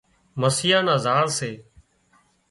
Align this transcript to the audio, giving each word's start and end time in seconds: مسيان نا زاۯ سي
مسيان 0.41 0.83
نا 0.87 0.95
زاۯ 1.03 1.25
سي 1.37 1.51